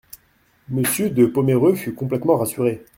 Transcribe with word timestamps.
Monsieur 0.69 1.11
de 1.11 1.27
Pomereux 1.27 1.75
fut 1.75 1.93
complètement 1.93 2.35
rassuré. 2.35 2.83